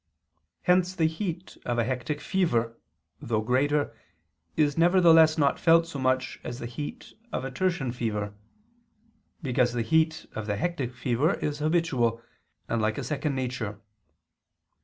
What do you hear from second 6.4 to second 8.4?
as the heat of tertian fever;